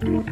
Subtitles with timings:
[0.00, 0.24] ジョ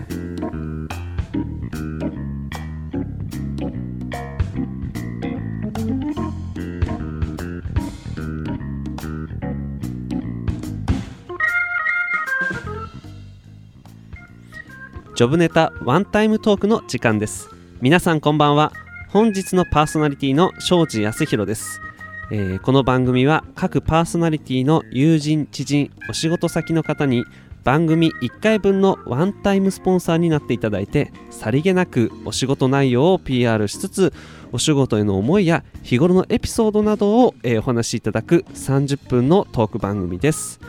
[15.29, 17.51] ブネタワンタイムトークの時間です。
[17.83, 18.73] 皆さんこんばんは。
[19.11, 21.83] 本日のパーソナリティの庄司康弘です、
[22.31, 27.27] えーこの番組は各パーソナリティの友人知人お仕事先の方に
[27.65, 34.13] 番組1回分のワンタイムスポンサーになっていただいてさりげなくお仕事内容を PR しつつ
[34.53, 40.61] お仕事への思いや日頃のエピソードなどを、えーお話しいただく30分のトーク番組です。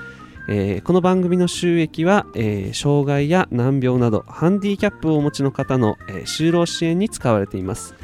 [0.49, 7.95] えーこの番組の収益は、えー障害や難病などハンディキャップをお持ちの方の、えー就労支援に使われています、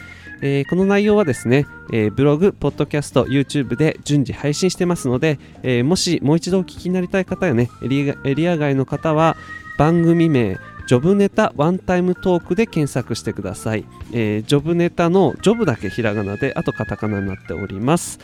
[0.41, 9.37] えーこの内容はですね、えーブログ、ポッドキャスト、YouTube で順次配信してますので、えーもしもう一度お聞きになりたい方やねエリアエリア外の方は
[9.77, 10.57] 番組名
[10.87, 18.19] ジョブネタワンタイムトークで検索してください、えージョブネタのジョブだけひらがなであとカタカナになっております。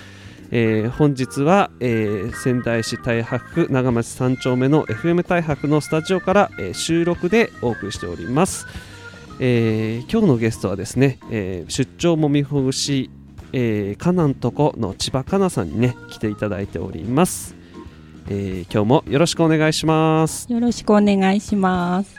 [0.53, 8.67] えー本日は、えー仙台市太白区長町3丁目の FM 太白のスタジオから、えー収録でお送りしております、
[9.39, 13.09] えー今日のゲストはですね、えー出張もみほぐし、
[13.53, 17.55] えー、かなんとこの千葉かなさんにね来ていただいております、
[18.27, 22.15] えー今日もよろしくお願いしますよろしくお願いします。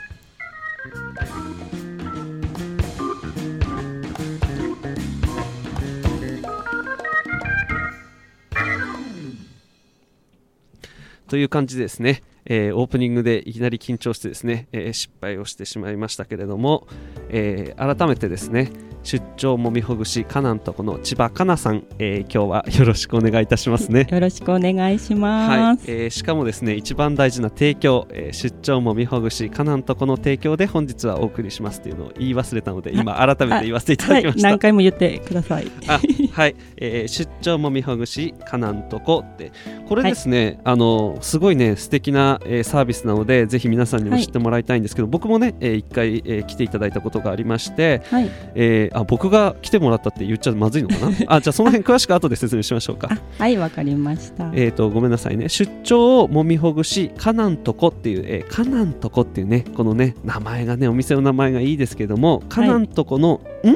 [11.33, 16.87] という感じですね、えーオープニングでいきなり緊張してですね、えー失敗をしてしまいましたけれども、
[17.29, 18.71] えー改めてですね
[19.03, 24.07] 出張もみほぐしかなんとこの千葉かなさん、えー今日はよろしくお願いいたしますね。
[24.11, 25.87] よろしくお願いします。
[25.87, 26.01] はい。
[26.01, 34.49] えーしかもですね一番大事な提供、えー出張もみほぐしかなんとこの提供で本日はお送りしますというのを言い忘れたので今改めて言わせていたはいだきま、した。
[34.49, 35.67] 何回も言ってください。
[35.87, 35.99] あ
[36.31, 39.51] はい、えー出張もみほぐしかなんとこって。
[39.87, 51.11] これですね、あのすごいね素敵な、えーサービスなのでぜひ皆さんにも知ってもらいたいんですけど、僕もね、えー一回、えー来ていただいたことがありまして、はい、えーあ僕が来てもらったって言っちゃまずいのかな？
[51.35, 53.09] あじゃあその辺詳しく後で説明しましょうか。
[53.11, 54.51] あ、はい、わかりました。
[54.53, 55.49] えー、とごめんなさいね。
[55.49, 63.75] 出張をもみほぐしかなんとこっていう、えー、かなんとこっていうねこのね名前がねお店の名前がいいですけどもかなんとこの「ん」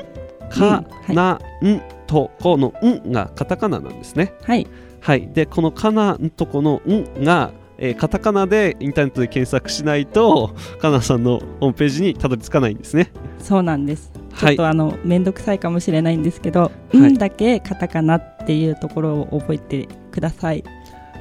[0.50, 1.16] かうん。
[1.16, 4.33] なんとこの「ん」がカタカナなんですね。
[4.44, 4.67] はい、
[5.00, 5.29] はい。
[5.33, 13.11] でこのかなんとこの「ん」がえーカタカナでインターネットで検索しないとかなさんのホームページにたどり着かないんですね。
[13.39, 14.11] そうなんです。
[14.37, 14.53] ちはい。
[14.53, 16.97] ょっとあの面倒くさいかもしれないんですけど、はい。
[16.97, 20.63] うんだけカタカナっていうところを覚えてください。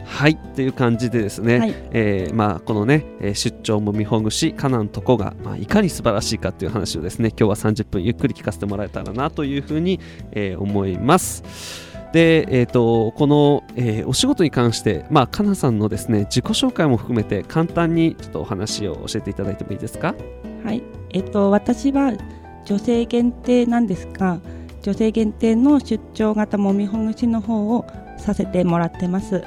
[0.05, 0.33] はい。
[0.33, 1.75] っていう感じでですね、はい。
[1.91, 9.99] えーまあ、このね、えー出張もみほぐしかなんとこが、まあ、いかに素晴らしいかっていう話をですね今日は30分ゆっくり聞かせてもらえたらなというふうに、
[10.33, 11.43] えー思います。
[12.13, 20.15] で、えー、とこの、えーお仕事に関して、まあ、かなさんのですね自己紹介も含めて簡単にちょっとお話を教えていただいてもいいですか？
[20.65, 22.13] はい、えっと私は
[22.67, 24.39] 女性限定なんですが、
[24.83, 27.87] 女性限定の出張型もみほぐしの方を
[28.19, 29.43] させてもらってます。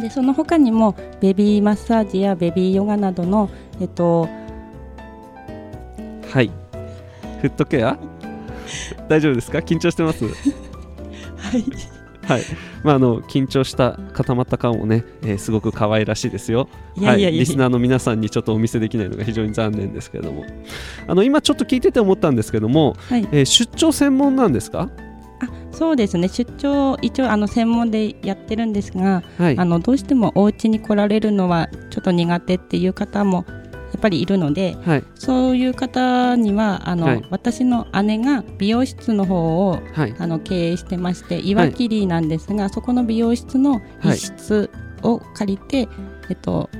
[0.00, 4.28] でその他にもベビーマッサージやベビーヨガなどのえっと
[6.32, 6.50] はい。
[7.42, 7.98] フットケア？
[9.08, 9.58] 大丈夫ですか？
[9.58, 10.24] 緊張してます？
[10.26, 10.30] は
[11.56, 11.64] い
[12.30, 12.42] はい、
[12.84, 16.68] まあ、あの緊張した固まった顔もね、えーすごく可愛らしいですよ。
[16.96, 20.44] リスナーの皆さんにちょっとお見せできないのが非常に残念ですけれども、
[21.06, 23.28] あの今ちょっと聞いてて思ったんですけども、はい。
[23.32, 24.88] えー出張専門なんですか？
[25.42, 26.28] あそうですね。
[26.28, 29.58] 出張一応あの専門でやってるんですが、はい。
[29.58, 33.54] あ、のどうしてもお家に来られるのはちょっと苦手っていう方もや
[34.00, 37.24] っぱりいるのではい、そういう方にはあの、はい。
[37.30, 44.70] 私の姉が美容室の方をはい、あの経営してまして岩切なんですが、そこの美容室の一室
[45.02, 45.88] を借りて、
[46.30, 46.70] えっと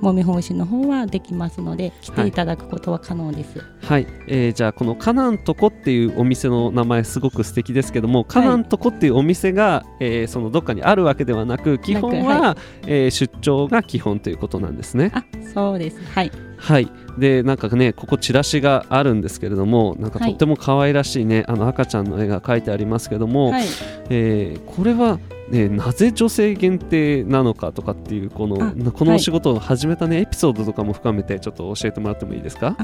[0.00, 3.62] もみほぐしの方はできますので来ていただくことは可能です。
[3.82, 12.56] はい、えーじゃあこのカナンとこっていうお店の名前すごく素敵ですけども、カナンとこっていうお店が、えーそのどっかにあるわけではなく、基本は、は
[12.86, 15.12] えー出張が基本ということなんですね。
[15.14, 15.24] あ
[15.54, 15.98] そうです。
[16.14, 23.64] はいはい、でなんかねここチラシがあるんですけれどもなんかとっても可愛らしいね、あの赤ちゃんの絵が描いてありますけども、はい。
[24.10, 25.18] えーこれは、
[25.48, 28.56] ね、なぜ女性限定なのかとかっていうこの
[28.92, 32.76] このお仕事を始めた、ねエピソードとかも深めてちょっと教えてもらってもいいですか？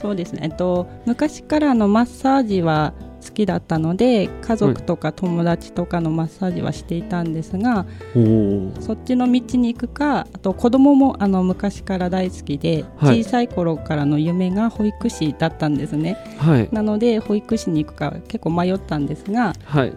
[0.00, 7.84] そうですね、えっと、昔からのマッサージは好きだったので家族とか友達とかのマッサージはしていたんですが、
[8.80, 19.92] そっちの道に行くかあと子供もあの昔から大好きで、はい、小さい頃からの夢が保育士だったんですね、はい、なので保育士に行くか結構迷ったんですが、はい。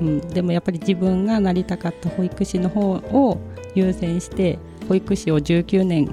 [0.00, 3.38] うん、でもやっぱり自分がなりたかった保育士の方を
[3.74, 4.58] 優先して
[4.88, 6.10] 保育士を19年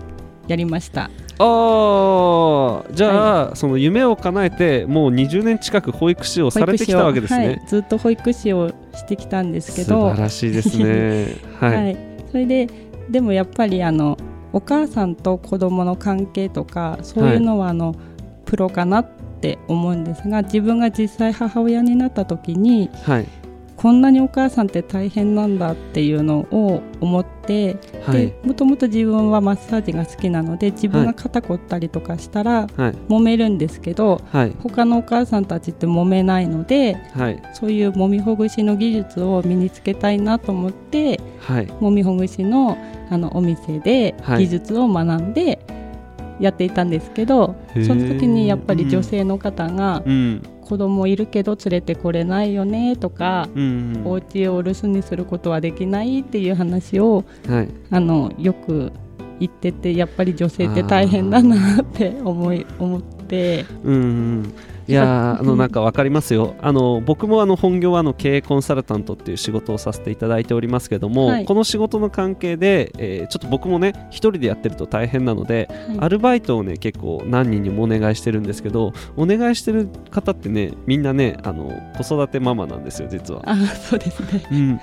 [0.48, 10.09] やりましたああじゃあ、はい、その夢を叶えてもう20年近く保育士をされてきたわけですね、はい、ずっと保育士をしてきたんですけど。
[10.09, 11.97] 素晴らしいですね、 はい、はい、
[12.31, 12.69] それで
[13.09, 14.18] でもやっぱりあの
[14.53, 17.95] お母さんと子供の関係とかそういうのはあの、
[18.45, 19.07] プロかなっ
[19.41, 23.27] て思うんですが自分が実際母親になった時に、はい
[23.83, 27.75] こんなにお母さんって大変なんだっていうのを思って、
[28.06, 42.77] はい、でもともと自分はマッサージが好きなので自分が肩凝ったりとかしたら揉めるんですけど、はい、他のお母さんたちって揉めないので、はい、そういう揉みほぐしの技術を身につけたいなと思って、はい、揉みほぐしの
[43.09, 45.59] あのお店で技術を学んで、
[46.39, 50.41] やっていたんですけどその時にやっぱり女性の方が、うん、
[50.73, 58.91] 子供いるけど連れてこれないよねとか、うんうん、お家を留守にすることはできないっていう話を、はい、あのよく
[59.39, 63.65] 言っててやっぱり女性って大変だなって思い思って。
[63.83, 64.53] うん、うん
[64.88, 66.56] いやあのなんか分かりますよ。
[66.62, 83.41] あの僕もあの本業はあの経営コンサルタントっていう仕事をさせていただいておりますけども、はい、この仕事の関係で、えー、ちょっと僕もね一人でやってると大変なので、はい、アルバイトをね結構何人にもお願いしてるんですけどお願いしてる方ってねみんなねあの子育てママなんですよ実は。
[83.45, 84.80] あそうですね、うん、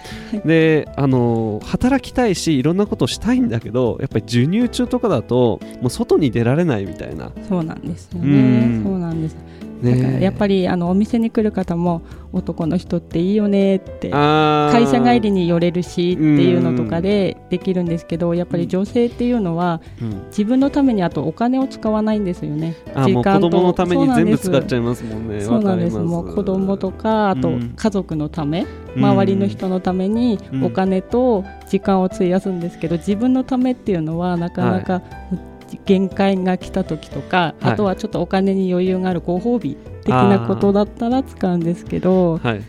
[0.47, 7.33] であの働きたいしいろんなことをしたいんだけどやっぱり授乳中とかだともう外に出られないみたいな。
[7.49, 8.81] そうなんですよね。
[8.83, 9.37] そうなんです
[9.83, 19.81] ね、やっぱりあのお店に来る方も男の人っていいよねって会社帰りに寄れるしっていうのとかでできるんですけどやっぱり女性っていうのは
[20.29, 22.77] 自分のためにあとお金を使わないんですよね。
[23.05, 23.49] 時間と。
[23.49, 25.41] 子供のために全部使っちゃいますもんね。
[25.41, 25.99] そうなんです。
[25.99, 28.67] もう子供とかあと家族のため、
[28.97, 35.03] 周りの人のためにお金と時間を費やすんですけど自分のためっていうのはなかなか、
[35.85, 42.63] 限界が来た時とか、はい、あとはちょっとお金に余裕があるご褒美的なことだったら使うんですけど、はい、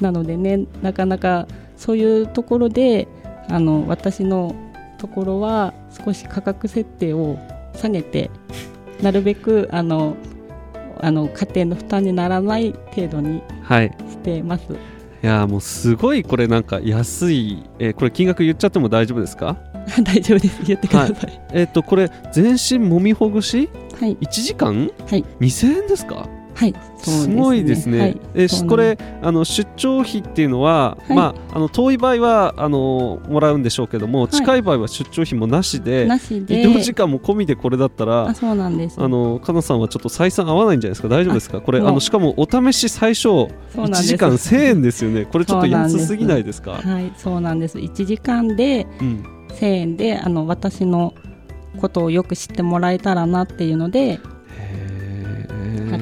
[0.00, 1.46] なのでねなかなか
[1.76, 3.08] そういうところで
[3.48, 4.54] あの私の
[4.98, 5.74] ところは
[6.04, 7.38] 少し価格設定を
[7.74, 8.30] 下げて
[9.02, 10.16] なるべくあの
[11.00, 13.42] あの家庭の負担にならない程度に
[14.08, 14.72] してます。
[14.72, 14.80] はい
[15.20, 19.56] いやもうすごいこれなんか安い、えー、これ金額言っちゃっても大丈夫ですか？
[20.04, 20.62] 大丈夫です。
[20.64, 23.68] 言ってください、はい、えっ、ー、とこれ全身もみほぐし、
[24.00, 26.28] はい、1時間、はい、2000円ですか？
[26.54, 26.74] はい。
[26.96, 28.00] す、ね,、ごいですね。
[28.00, 36.62] はい、えこれあの出張費っていうのは、はい、まああの遠い場合はあのもらうんでしょうけども、はい、近い場合は出張費もなしで、なしで。
[36.62, 38.96] 移動時間も込みでこれだったら、あそうなんです。
[39.00, 41.08] あのかなさんはちょっと採算合わないんじゃないですか？
[41.08, 41.60] 大丈夫ですか？
[41.60, 45.26] これあのしかもお試し最初1時間1000円ですよね。
[45.26, 46.72] これちょっと安すぎないですか？
[46.72, 47.78] はい、そうなんです。
[47.78, 48.84] 1時間で
[49.48, 51.14] 1000円で、あの私の
[51.80, 54.20] ことをよく知ってもらえたらなっていうので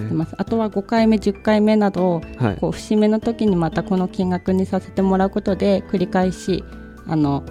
[0.06, 0.34] ってます。
[0.38, 6.64] あとは5回目10回目など、はい、こう節目の時にまたこの金額にさせてもらうことで繰り返し
[7.06, 7.44] あの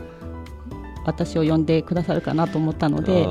[1.05, 3.23] 私を呼んでくださるかなと思ったので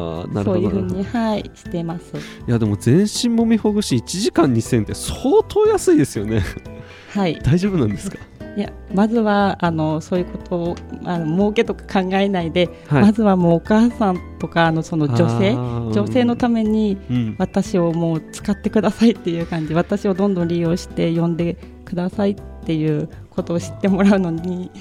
[0.45, 2.17] そういうふうに、はい、してます。
[2.17, 6.43] いやでも全身もみほぐし1時間2000円って相当安いですよね。
[7.11, 7.39] はい。
[7.43, 8.19] 大丈夫なんですか？
[8.56, 16.96] いやまずはあのそういうことをあの儲けとか考えないで、はい、まずはもうお母さんとかあのその女性女性のために
[17.39, 24.70] 私をもう使ってくださいっていう感じ、うん、私をどんどん利用して呼んでくださいっていうことを知ってもらうのに。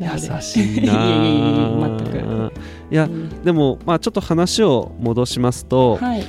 [0.00, 0.08] 優
[0.40, 0.94] しいな
[2.00, 2.52] 全く。
[2.90, 3.08] いや、
[3.44, 6.24] でもまあちょっと話を戻しますと、はい、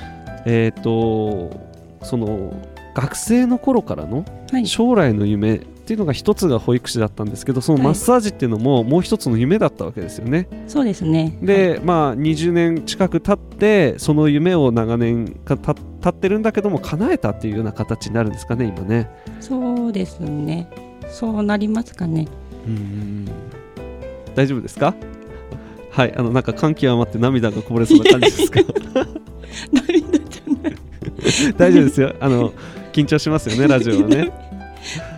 [0.45, 1.59] えっ、ー、と
[2.03, 2.53] その
[2.93, 4.25] 学生の頃からの
[4.65, 10.47] 将来の夢っていうのが一つが保育士だったんですけどそのマッサージっていうのももう一つの夢だったわけですよね。
[10.65, 11.37] そうですね。
[11.41, 19.09] で、はい、まあ20年近く経ってその夢を長年かた経ってるんだけども叶えたっていうような形になるんですかね今ね。
[19.41, 20.69] そうですね。
[21.09, 22.29] そうなりますかね。
[22.65, 23.27] うん
[24.35, 24.95] 大丈夫ですか？
[25.91, 28.61] はいあのなんか感極まって涙がこぼれそうな感じですか？
[29.73, 30.75] 涙じゃない。
[31.57, 32.15] 大丈夫ですよ。
[32.21, 32.53] あの
[32.93, 34.31] 緊張しますよねラジオはね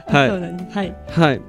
[0.07, 1.41] はい、はい、はい、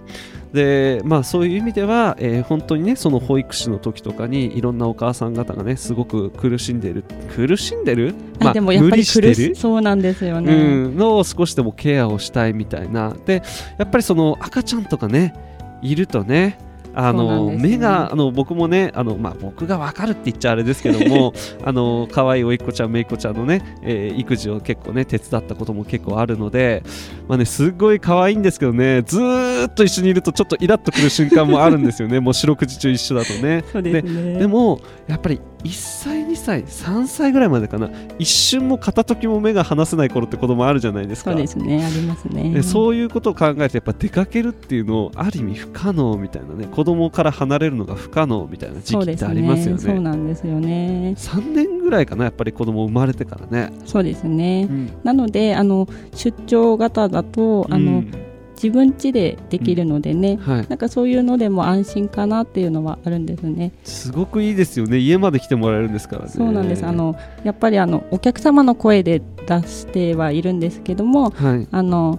[0.52, 9.54] でまあそういう意味では、えー本当にねその保育士の時とかにいろんなお母さん方がねすごく苦しんでる苦しんでる、あでもやっ無ぱり苦理してる？
[9.54, 13.14] しそうなんですよね、うん、のを少しでもケアをしたいみたいな。
[13.26, 13.42] で
[13.78, 15.34] やっぱりその赤ちゃんとかね
[15.82, 16.58] いるとね
[16.96, 17.58] あのね。
[17.58, 26.82] 目があの僕もねあの、まあ、僕が分かるって言っちゃあれですけども あの可愛いおいっ子ちゃんめいっ子ちゃんのね、えー育児を結構ね手伝ったことも結構あるので、
[27.28, 32.18] まあね、すっごい可愛いんですけどねずーっと一緒にいるとちょっとイラッとくる瞬間もあるんですよね。
[32.20, 33.62] もう四六時中一緒だとね。
[33.70, 34.38] そうですね。
[34.38, 37.90] でもやっぱり1歳2歳3歳ぐらいまでかな。
[38.18, 41.32] 一瞬も片時も目が離せない頃って子供あるじゃないですか。
[41.32, 42.50] そうですねありますね。
[42.50, 46.66] でそういうことを考えてやっぱ出かけるっていうのをある意味不可能みたいなね。
[46.66, 49.82] 子供から離れるのが不可能みたいな時期ってありますよね。
[49.82, 51.14] そうなんですよね。
[51.16, 54.68] 3年ぐらいかなやっぱり子供生まれてからね、そうですね。
[54.70, 54.90] うん。
[55.04, 58.12] なのであの出張型だとあの、うん
[58.56, 63.72] 自分家でできるのでね、はい、なんかそういうのでも安心かなっていうのはあるんですね。
[63.84, 64.98] すごくいいですよね。
[64.98, 66.30] 家まで来てもらえるんですからね。
[66.30, 66.84] そうなんです。
[66.84, 71.68] あのやっぱりあのお客様の声で出してはいるんですけども、はい。
[71.70, 72.18] あの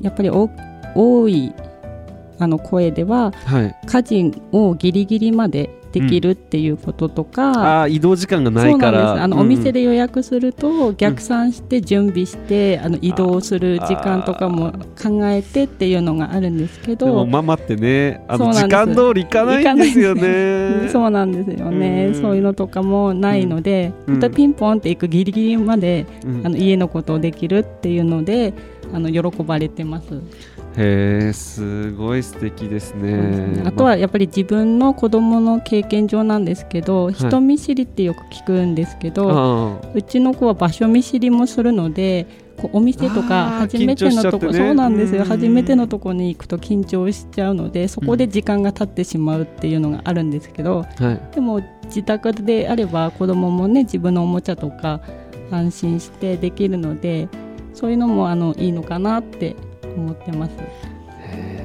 [0.00, 0.48] やっぱりお
[0.94, 1.52] 多い
[2.38, 3.76] あの声でははい。
[3.86, 8.98] 家事をギリギリまでできるっていうこととか、あー移動時間がなそいうから。
[8.98, 9.22] なんです。
[9.24, 9.42] あの、うん。
[9.42, 14.72] お店で予約すると逆算して準備して、あの移動する時間とかも
[15.02, 18.22] 考えてっていうのがあるんですけでもどママってね。
[18.28, 20.88] あの時間通り行かないんですよね。
[20.92, 22.20] そうなんですよね、うん。
[22.20, 24.14] そういうのとかもないので、うん。
[24.14, 26.46] 本当にピンポンって行くギリギリまで、うん。
[26.46, 28.52] あの家のことをできるっていうので
[28.92, 30.20] あの喜ばれてます、
[30.78, 33.62] へえすごい素敵ですね。
[33.64, 42.26] あとはやっぱり自分の子供の経験上なんですけど、人見知りってよく聞くんですけど、あうちの子は場所見知りもするので
[42.58, 44.52] こうお店とか初めてのとこ、ね。
[44.52, 45.22] そうなんですよ。
[45.22, 45.28] うん。
[45.28, 51.34] 初めてのとこに行くと緊張しちゃうのでそこで時間が経ってしまうっていうのがあるんですけど、ーはい。
[51.34, 55.00] でも自宅であれば子供もね自分のおもちゃとか
[55.50, 57.28] 安心してできるので
[57.72, 59.54] そういうのもあのいいのかなって
[59.96, 60.52] 思ってます。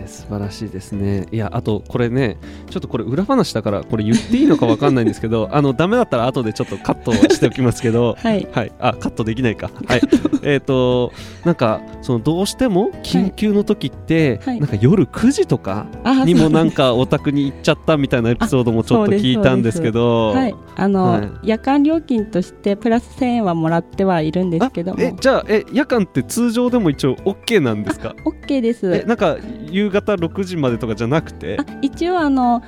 [0.07, 1.25] 素晴らしいですね。
[1.31, 2.37] いやあとこれね
[2.69, 8.15] ちょっとこれ裏話だからこれ言っていいのかわかんないんですけどあのダメだったら後でちょっとカットしておきますけど。
[8.19, 9.69] はい、はい、あカットできないか。
[9.85, 10.01] はい、
[10.43, 11.13] えっと、
[11.45, 14.59] なんか、そのどうしても緊急の時って、はい。
[14.59, 20.29] なんか夜9時とかあにもなんかかお宅に行っちゃったみたいなエピソードもちょっと聞いたんですけど。
[20.29, 21.29] はい、あの、はい。
[21.43, 25.01] 夜間料金としてプラス1000円はもらってはいるんですけども。
[25.01, 28.91] え、じゃあ、え、夜間って通常でも一応 OK なんですか？OK です。
[28.91, 29.37] え、なんか
[29.69, 31.57] 夕方6時までとかじゃなくて？
[31.59, 31.65] あ。
[31.81, 32.63] 一応あの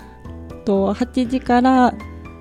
[0.66, 1.94] と8時から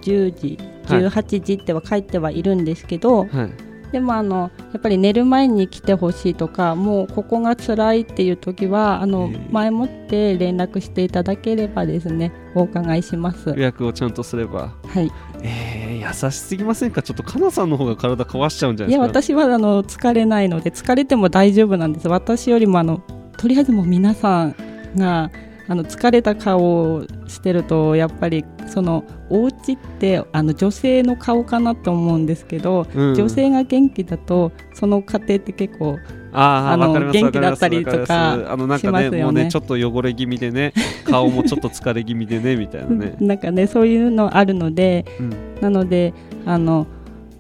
[0.03, 1.07] 10時はい。
[1.07, 3.72] 18時っては書いてはいるんですけど、はい。
[3.93, 13.51] でもあのやっぱり寝る前に来てほしいとかもうここが辛いっていう時はあの前もって連絡していただければですねお伺いします。
[13.51, 14.73] 予約をちゃんとすれば。
[14.87, 15.11] はい、
[15.43, 17.03] えー、優しすぎませんか？
[17.03, 19.23] ちょっとかなさんの方が体壊しちゃうんじゃないいやですか？
[19.23, 23.03] 私はあの疲れないので疲れても大丈夫なんです私よりもあの
[23.37, 24.55] とりあえずもう皆さん
[24.97, 25.31] が
[25.69, 26.61] あの疲れた顔
[26.95, 33.15] をしてるとやっぱりそのお家ってあの女性の顔かなと思うんですけど、うん。
[33.15, 35.99] 女性が元気だとその家庭って結構
[36.33, 39.11] あの元気だったりとかあのなんすよね。
[39.23, 40.73] もうねちょっと汚れ気味でね
[41.05, 45.33] 顔もちょっと疲れ気味でねみたいなね、なんかねそういうのあるのでうん。
[45.61, 46.13] なので
[46.45, 46.87] あの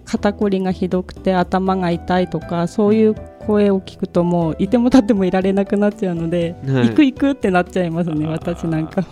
[0.04, 3.14] 肩こりがひどくて頭が痛いとかそういう
[3.46, 6.88] 声を聞くともういても立ってもいられなくなっちゃうので、はい。
[6.88, 9.06] 行く行くってなっちゃいますね私なんかは。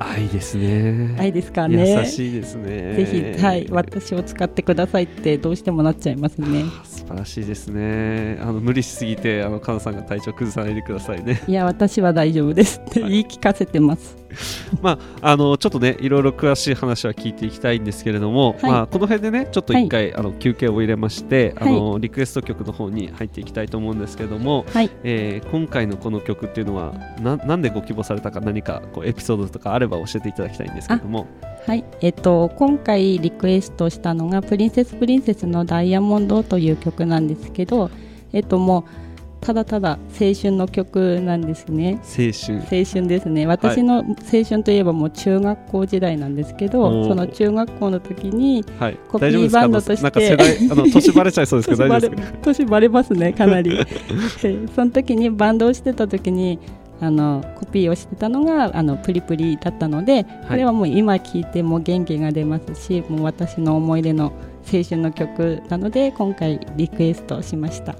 [0.00, 1.16] 愛ですね。
[1.18, 2.00] 愛ですかね。
[2.00, 2.94] 優しいですね。
[2.94, 6.64] ぜひ、はい、私を使ってくださいってどうしてもなっちゃいますね。
[6.84, 8.38] 素晴らしいですね。
[8.40, 11.42] あの無理しすぎてあのカナさんが体調崩さないでくださいね。
[11.46, 14.16] いや私は大丈夫ですって言い聞かせてます
[14.82, 18.70] まああのちょっとねいろいろ詳しい話は聞いていきたいんですけれども、はい。
[18.70, 21.68] まあこの辺でねちょっと一回、あの休憩を入れまして、はい。
[21.68, 24.90] あのリクエスト曲の方に入っていきたいと思うんですけれども、はい。
[25.04, 26.92] えー今回のこの曲っていうのは
[27.22, 31.26] ななんでご希望されたか何かこうエピソードとかあれば教えていただきたいんですけれども。
[31.66, 37.90] はい、えっと今回リクエストしたのが「プリンセスプリンセスのダイヤモンド」という曲なんですけど、
[38.32, 39.07] えっともう
[39.40, 42.00] ただただ青春の曲なんですね。
[42.02, 42.58] 青春。
[42.58, 43.46] 青春ですね。
[43.46, 47.08] 私の青春といえばもう中学校時代なんですけど、おー。
[47.08, 48.98] その中学校の時にはい。
[49.08, 52.38] コピーバンドとしてなんか世代あの 年バレちゃいそうですけど大丈夫ですか？
[52.42, 53.70] 年バレますねかなり。
[54.42, 56.58] でその時にバンドをしてた時に
[57.00, 64.32] あのコピーをしてたのがあのプリプリだったので、これはもう今聴いても元気が出ますしもう私の思い出の
[64.70, 67.94] 青春の曲なので今回リクエストしました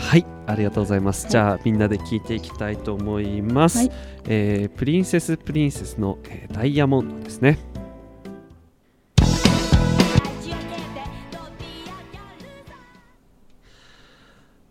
[0.00, 1.30] はいありがとうございます、はい。
[1.32, 3.90] じゃあみんなで聞いていきたいと思います、はい。
[4.26, 7.58] えープリンセスプリンセスの、えーダイヤモンドですね。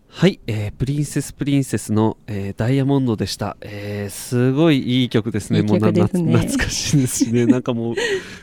[0.08, 5.62] はい、えープリンセスプリンセスの、えーダイヤモンドでした、えーすごいいい曲ですね。
[5.62, 5.68] ね。
[5.68, 7.46] もうな懐かしいですしね。
[7.46, 7.94] なんかもう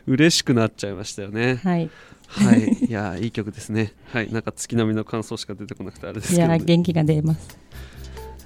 [0.07, 1.59] 嬉しくなっちゃいましたよね。
[1.63, 1.91] はい。
[2.27, 2.71] はい。
[2.87, 3.93] いやーいい曲ですね。
[4.11, 4.31] はい。
[4.31, 7.57] なんか月並みの感想しか出てこなくてあれですいけど、ね、や元気が出ます。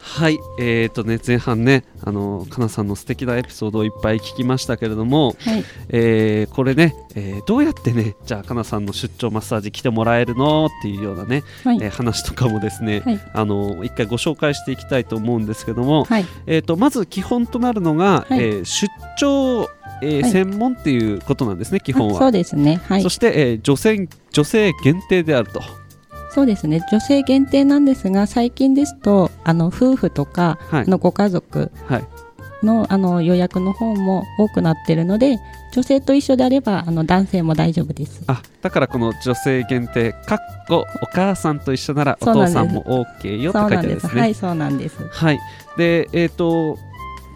[0.04, 5.64] はい、えーとね、前半ね、あのかなさんの素敵なエピソードをいっぱい聞きましたけれども、はい。
[5.90, 11.78] えーこれね、えーどうやってね、じゃあかなさんの出張マッサージ来てもらえるのっていうようなね、はい。
[11.82, 13.20] えー話とかもですね、はい。
[13.34, 16.26] あの一回ご紹介していきたいと思うんですけども、はい。
[16.48, 18.88] えーとまず基本となるのが、はいえー出
[19.20, 19.70] 張、
[20.02, 22.16] えーはい専門っていうことなんですね、基本は。
[22.16, 22.82] あそうですね。
[22.88, 23.10] はいそ。
[23.10, 25.62] して、えー女性女性限定であると。
[26.34, 26.82] そうですね。
[26.92, 32.04] 女性限定なんですが、最近ですと、あの夫婦とか、のご家族はい
[32.64, 35.40] のあの予約の方も多くなっているので、
[35.74, 38.22] 女性と一緒であれば、あの男性も大丈夫です。
[38.28, 43.82] あだからこの女性限定かっこお母さんと一緒ならお父さんも OK よって書いてあ。
[43.82, 44.22] るんですね。
[44.22, 44.98] はい、そうなんです。
[45.10, 45.40] はい、
[45.76, 46.78] でえっ、と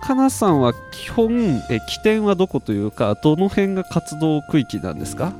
[0.03, 5.33] かなさんは基本え起点はどこというかどの辺が活動区域なんですか？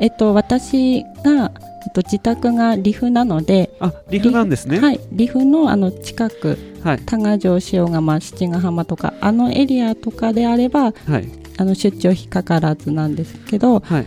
[0.00, 1.52] えっと私が
[1.94, 4.80] と自宅がリフなので、あリフなんですね。
[4.80, 7.00] はい、リフのあの近く、はい。
[7.04, 11.28] 多賀城塩釜七ヶ浜とかあのエリアとかであればはい。
[11.56, 14.06] あの出張費かからずなんですけどはい。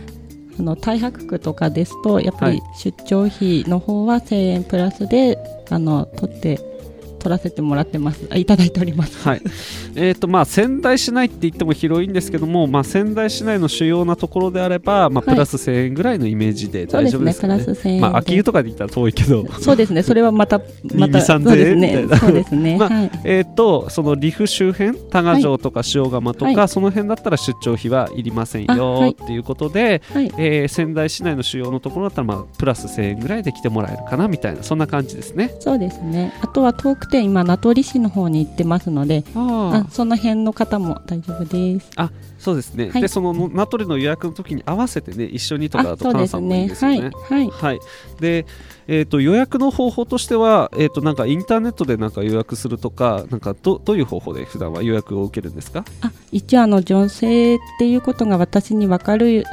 [0.58, 2.78] あの太白区とかですとやっぱりはい。
[2.78, 5.38] 出張費の方は1000円プラスで
[5.70, 6.58] あの取って
[7.22, 9.42] 取らせてもらってますあいただいておりますはい、
[9.94, 17.58] えっ、とまあ仙台市内って言っても広いんですけども、まあ仙台市内の主要なところであれば、まあプラス1000円ぐらいのイメージで大丈夫ですかね。
[17.58, 20.58] ねプラス1000円、まあ秋湯とかで言ったら遠いけど、そうですねそれはまた
[20.94, 35.54] また2 3そうです千円みたいなそうですね、まあはいえっ、とその岐阜周辺多賀城とか塩釜とか、はいその辺だったら出張費はいりませんよはいっていうことで、はいえー仙台市内の主要のところだったら、まあ、プラス1000円ぐらいで来てもらえるかなみたいなそんな感じですね。
[35.60, 41.90] そうですねあとは遠くて今名取市の方に行ってますのであその辺の方も大丈夫です。
[42.38, 43.02] そうですね、はい。
[43.02, 47.10] でその名取の予約の時に合わせてね一緒にとかだとカナさんもいいねですよね。
[47.28, 47.46] はい。
[47.46, 47.48] はい。
[47.50, 47.80] はい、
[48.18, 48.46] で、
[48.88, 55.84] えー、と予約の方法としては、えー、となんかインターネットでなんか予約するとかなんかどどういう方法で普段は予約を受けるんですか？
[56.00, 59.44] あ一応あの女性っていうことが私に分かる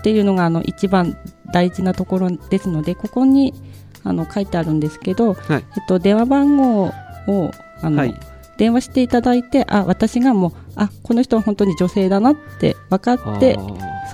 [0.00, 1.16] っていうのがあの一番
[1.52, 3.54] 大事なところですのでここに
[4.02, 5.64] あの書いてあるんですけど、はい。
[5.76, 6.92] えっと、電話番号
[7.26, 8.14] をあの、はい。
[8.56, 13.58] 電話していただいてあ私がもうあこの人は本当に女性だなって分かって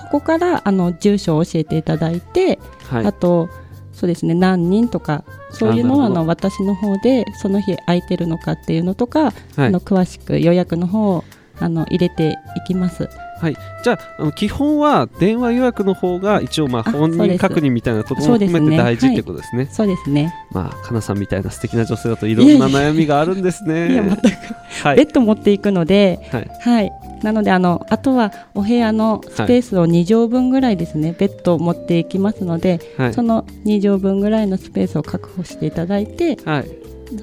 [0.01, 2.57] そこからあの住所を教えていただいて、
[2.89, 3.05] はい。
[3.05, 3.49] あと
[3.93, 9.33] そうですね何人とかそういうのはあの私の方でその日空いてるのかっていうのとか、はい。
[9.57, 11.23] あの詳しく予約の方を
[11.59, 13.07] あの入れていきます。
[13.41, 19.69] はい、じゃああの基本は電話予約の方が一応まああ本人確認みたいなこともそうですね含めて大事はいってことですね。
[19.71, 20.33] そうですね。
[20.51, 23.93] まあかなさんみたいな素敵な女性だといろんな悩みがあるんですね。
[23.93, 24.21] いや全く
[24.83, 26.91] はいベッド持っていくので、はいはい。
[27.23, 36.65] なのであのあとはお部屋のスペースを2畳分ぐらいですね、ベッドを持っていきますので、はいその2畳分ぐらいのスペースを確保していただいて、はい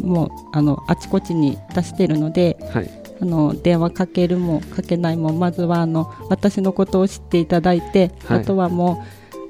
[0.00, 2.90] もうあのあちこちに出しているので、はい。
[3.20, 8.38] あの電話かけるもかけないもまずはあの私のことを知っていただいて、はい。
[8.40, 9.06] あとはもう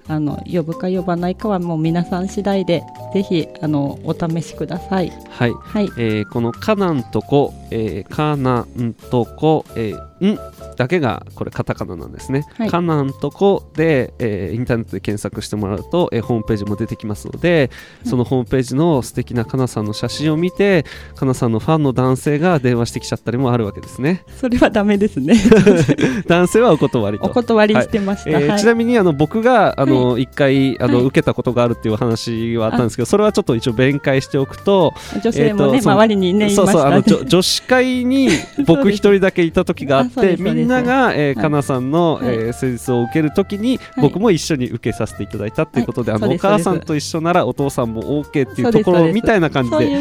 [0.08, 2.82] あの呼ぶか呼ばないかはもう皆さん次第で
[3.14, 5.12] ぜひあのお試しください。
[5.30, 5.84] はいはい。
[5.96, 10.38] えーこのカナンとこ、えーカナンとこ、えーん
[10.76, 12.44] だけがこれカタカナなんですね。
[12.56, 17.70] はいカナンとこで、えーインターネットで検索してもらうと、えーホームページも出てきますので、
[18.04, 20.84] そのホームページの素敵なカナさんの写真を見て、
[21.16, 24.24] カナさんのファンの男性が電話してきちゃったりもあるわけですね。
[24.40, 25.34] それはダメですね。
[26.26, 27.26] 男性はお断りと。
[27.26, 28.30] お断りしてました。
[28.30, 36.72] えーはいちなみにあの僕があの一回あの、はい受けたことがあるっていう話はあったんですけどそれはちょっと一応弁解しておくと女性もね、えー周りにねいましたね。
[36.72, 38.28] そうそうあの女女子司会に
[38.66, 41.36] 僕一人だけいた時があってみんなが、えー、はい。
[41.36, 42.34] かなさんの、はい。
[42.34, 44.02] えー施術を受ける時に、はい。
[44.02, 50.00] 僕も一緒に受けさせていただいたっていうことで、あのおはいそうです母さんと一緒ならお父さんも OK っていうところみたいな感じでや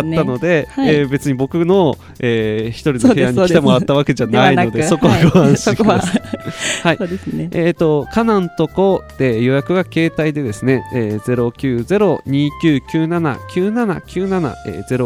[0.00, 0.94] ったので、はい。
[0.94, 6.22] えー別に僕の、えー一人の部屋に来てもらったわけじゃないのでそこはご安心ください。
[6.82, 6.98] はい。
[7.00, 14.96] えー、とカナンとこで予約が携帯でですね、えー、090-2997-9797、えー、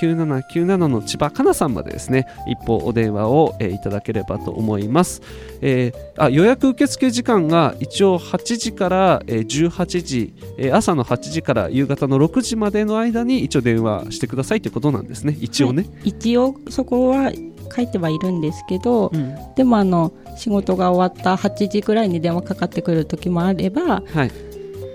[0.00, 5.22] 090-2997-9797の千葉かなさんまでですね一歩お電話を、えーいただければと思います、
[5.60, 15.36] えーあ予約受付時間が一応8時から、えー18時、えー朝の8時から夕方の6時までの間に一応電話してくださいということなんですね。
[15.40, 17.32] 一応ね、一応そこは
[17.74, 19.34] 書いてはいるんですけど、うん。
[19.56, 24.30] でもあの仕事が終わった8時ぐらいに電話かかってくる時もあればはい。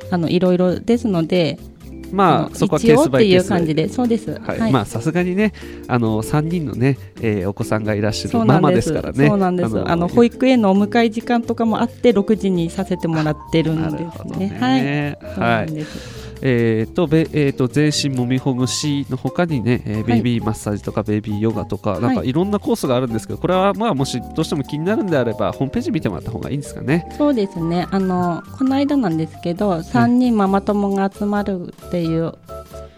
[0.10, 1.76] あのいろいろですのでの
[2.11, 3.43] まあそこはケースバイケース。
[3.43, 4.31] いう感じでそうです。
[4.39, 4.71] はい。
[4.71, 5.53] まあさすがにね
[5.87, 8.89] あの3人のね、えーお子さんがいらっしゃるママでです。
[8.89, 9.27] すからね。
[9.27, 9.79] そうなんです。
[9.79, 14.49] あの保育園のお迎え時間とかもあって6時にさせてもらってるんなですね。
[14.49, 15.17] ね。
[15.37, 15.59] はい。
[15.59, 27.08] はいえーとべえーと全身もみほぐしの他にね、えーベイビーマッサージとかベイビーヨガとかなんかはいいろんなコースがあるんですけどこれはまあもしどうしても気になるんであればホームページ見てもらった方がいいんですかね。
[27.17, 27.88] そうですね。
[27.91, 32.34] あのこの間なんですけど3人ママ友が集まるっていう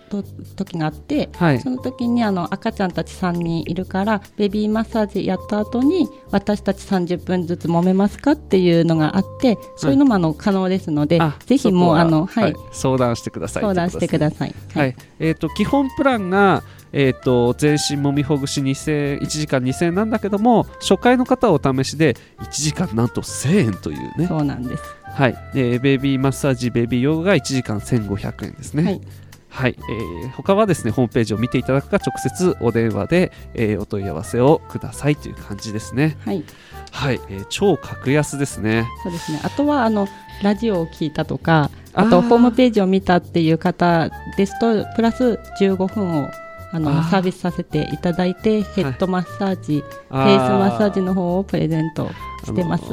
[0.10, 1.60] と時があってはい。
[1.60, 13.64] その時にあの赤ちゃんたち3人いるからベビーマッサージやった後に私たち30分ずつ揉めますかっていうのがあってそういうのもあの可能ですので、あぜひもうそこはあのはい、相談してください。
[13.64, 14.50] 相談してくさださい。
[14.50, 14.96] い、はい。
[15.20, 24.28] えー、と基本プランがえー、と全身もみほぐし2000 1時間2000円なんだけども初回の方はお試しで1時間なんと1000円というね。
[24.28, 24.84] そうなんです。
[25.14, 28.84] はい、えーベイビーマッサージ、ベイビーヨガが1時間1500円ですね。
[28.84, 29.02] はい、
[29.50, 36.18] はい、えー他はですね、ホームページを見ていただくか、直接お電話で、えーお問い合わせをくださいという感じですね。
[36.26, 36.44] はい、
[36.92, 38.88] はい、えー超格安ですね。
[39.04, 39.42] そうですね。
[39.44, 40.08] あとはあの
[40.44, 46.30] ラジオを聞いたとか、あとホームページを見たっていう方ですとプラス15分を
[46.72, 52.10] あのサービスさせていただいてヘッドマッサージ、フフェイスマッサージの方をプレゼント
[52.46, 52.84] してます。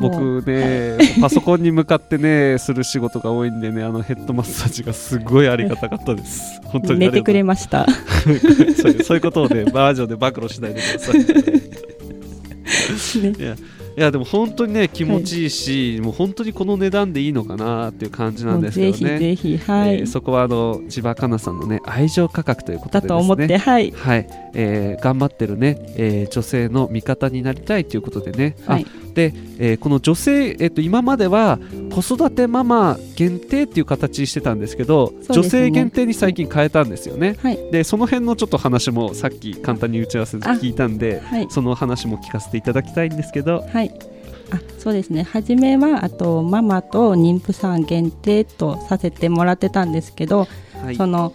[0.00, 6.60] 僕ね、パソコンに向かってね、する仕事が多いんでね、あのヘッドマッサージがすごいありがたかったです。
[6.64, 7.86] 本当に寝てくれました。
[8.80, 11.18] そういうそういうことをね、バージョンで暴露しないでください。
[13.22, 13.54] ねいや
[13.96, 19.18] いやでも本当にね気持ちいいし、もう本当にこの値段でいいのかなっていう感じなんですけぜひどね。
[19.18, 23.08] ぜひはい、えーそこはあの千葉かなさんのね愛情価格ということでね。
[23.08, 23.90] だと思ってはい。
[23.90, 28.86] はい、えー頑張ってるね、えー女性の味方になりたいということでね、あはい。
[29.14, 31.58] で、えーこの女性、えー、と今までは
[31.92, 35.26] 子育てママ限定っていう形にしてたんですけどね。
[35.30, 37.36] 女性限定に最近変えたんですよね。
[37.42, 37.58] はい。
[37.70, 41.46] でその辺のちょっと話もさっき簡単に打ち合わせで聞いたんではい。
[41.50, 43.64] その話も聞かせていただきたいんですけど。
[43.70, 43.92] はい。
[44.50, 45.22] あそうですね。
[45.22, 50.46] 初めはあとママと妊婦さん限定とさせてもらってたんですけど、
[50.82, 50.96] はい。
[50.96, 51.32] その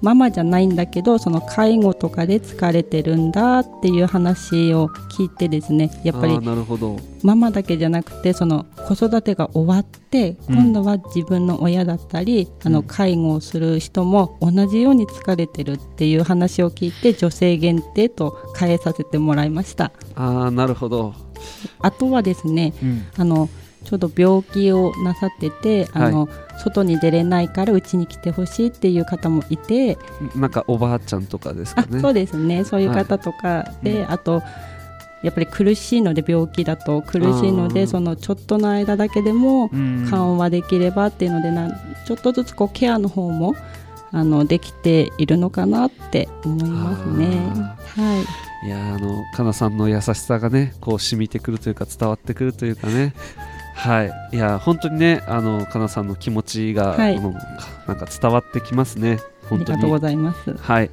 [0.00, 6.38] ママじゃないんだけどその介護とかで疲れてるんだっていう話を聞いてですねやっぱり
[7.22, 9.98] ママだけじゃなくてその子育てが終わって
[10.48, 10.54] うん。
[10.54, 12.86] 今度は自分の親だったり、あのうん。
[12.86, 19.92] 介護をする人も同じように疲れてるっていう話を聞いて女性限定と変えさせてもらいました。
[20.14, 21.14] ああなるほど、
[21.80, 23.06] あとはですねうん。
[23.16, 23.48] あの
[23.84, 29.98] ちょうど病気をなさっててあの、外に出れないからうちに来てほしいっていう方もいて、
[30.34, 31.98] なんかおばあちゃんとかですかね。
[31.98, 32.64] あそうですね。
[32.64, 34.10] そういう方とかで、うん。
[34.10, 34.42] あと
[35.22, 40.06] やっぱり苦しいので病気だと苦しいのでそのちょっとの間だけでもうん。
[40.10, 41.70] 緩和できればっていうのでなん
[42.06, 43.54] ちょっとずつこうケアの方も
[44.10, 47.26] あのできているのかなって思いますね。
[47.96, 48.24] は
[48.64, 48.66] い。
[48.66, 53.14] いやーあのかなさんの優しさがねこう染みてくるというか伝わってくるというかね
[53.78, 54.12] はい。
[54.32, 57.20] いや本当にねあのかなさんの気持ちが、はい。
[57.20, 57.32] なん
[57.96, 59.20] か伝わってきますね。
[59.37, 59.78] あ本当に。
[59.78, 60.54] りがとうございます。
[60.54, 60.90] はい。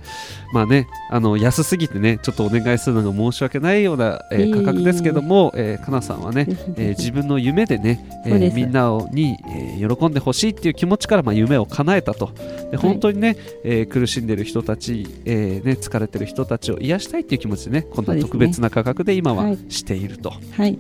[0.54, 12.32] まあねあの安すぎてねちょっとお願いするのが申し訳ないような、えー価格ですけども、えーかなさんはねえー自分の夢でね、えーみんなをに、えー喜んでほしいっていう気持ちから、まあ、夢を叶えたと。
[12.72, 19.58] で本当にね、えー苦しんでる人たち、えーね、疲れてる人たちを癒したいっていう気持ちでねこんな特別な価格で今ははい。
[19.70, 20.78] していると、はい。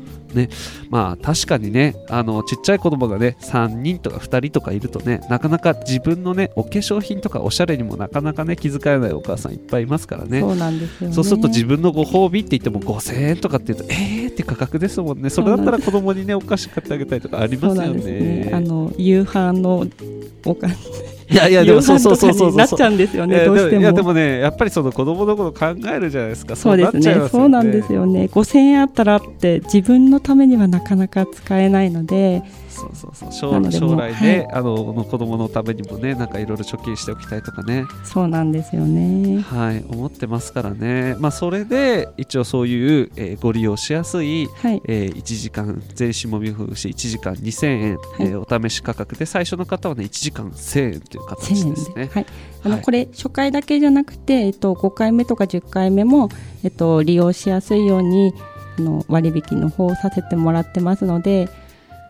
[0.90, 10.39] まあ確かにねあのちっちゃい子供がね3人とか2人とかいるとねなかなか自分のねお化粧品とかおしゃれにもなかなかね気遣えないお母さんいっぱいいますからね。
[10.41, 11.15] そうなんですよね。
[11.15, 15.30] そうすると自分のご褒美って言っても5000円とかって言うとえーって価格ですもんね。
[15.30, 18.04] それだったら子供にねお菓子買ってあげたりとかありますよね。
[18.04, 18.51] ね。
[18.54, 19.88] あの夕飯の
[20.45, 20.75] お金
[21.28, 23.82] いやいやでもそうそうそうそうなっちゃうんですよねどうしても。
[23.82, 26.56] いやでもねやっぱりその子供のこと考えるじゃないですか。
[26.56, 26.93] そうですね。
[26.93, 28.25] なっちゃいますそうなんですよね。
[28.25, 32.43] 5000円あったらって自分のためにはなかなか使えないので
[32.76, 33.32] そうそうそう。
[33.32, 34.52] 将将来で、はい。
[34.52, 37.86] あの子供のためにもねなんかいろいろ貯金しておきたいとかね。
[38.04, 39.42] そうなんですよね。
[39.42, 41.16] はい思ってますからね。
[41.20, 44.82] まあそれで一応そういう、えーご利用しやすいはい。
[44.86, 52.10] えー1時間全身もみほぐし1時間2000円、えーお試し価格で最初の方はね1時間1000円という形1000円ですね。
[52.14, 52.26] はい、
[52.64, 52.84] あのはい。
[52.84, 56.30] これ初回だけじゃなくて、えっと、5回目とか10回目も、
[56.64, 58.34] えっと、利用しやすいように
[58.78, 61.50] あの割引の方をさせてもらってますので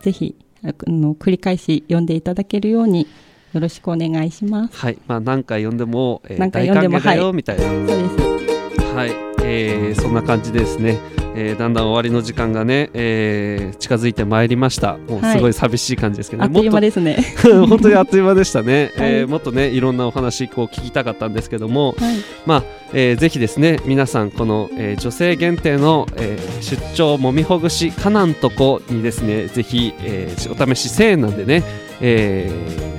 [0.02, 3.08] ぜひあの繰り返し読んでいただけるように
[3.54, 4.78] よろしくお願いします。
[4.78, 8.94] はい、まあ何回読んでも、えー何回大読んでも歓迎だよ、はいみたいな、そうです。
[8.96, 11.00] はい、えーそんな感じでですね、
[11.36, 14.98] えーだんだん終わりの時間がね、えー近づいてまいりました。
[14.98, 17.18] もうすごい寂しい感じですけど、あっという間ですね。
[17.42, 18.92] と 本当にあっという間でしたね。
[18.98, 31.64] はいえーもっとねいろんなお話こう聞きたかったんですけども、はい、まあ、えーぜひですね皆さんこの、えー女性限定の、えー出張もみほぐしかなんとこにですねぜひ、えーお試し1000円なんでね、
[32.02, 32.50] え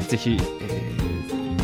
[0.00, 0.95] ーぜひ、えー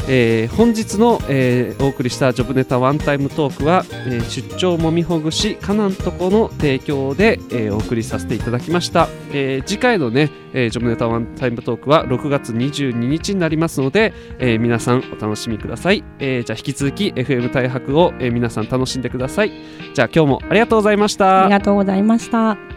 [0.07, 19.51] えー本日の、えーお送りしたジョブネタワンタイムトークは、えー出張もみほぐしかなんとこの提供で、えーお送りさせていただきました、えー次回のね、えージョブネタワンタイムトークは6月22日になりますので、えー皆さんお楽しみください、えーじゃあ引き続き FM 大白を、えー皆さん楽しんでください。
[19.93, 21.43] じゃあ今日もありがとうございました。
[21.43, 22.76] ありがとうございました。